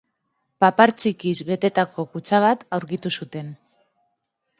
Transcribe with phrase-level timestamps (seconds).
[0.63, 3.53] Papar txikiz betetako kutxa bat aurkitu zuten.